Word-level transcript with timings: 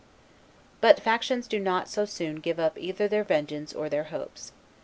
But 0.79 0.99
factions 0.99 1.47
do 1.47 1.59
not 1.59 1.87
so 1.87 2.05
soon 2.05 2.37
give 2.37 2.59
up 2.59 2.75
either 2.75 3.07
their 3.07 3.23
vengeance 3.23 3.71
or 3.71 3.87
their 3.87 4.05
hopes. 4.05 4.51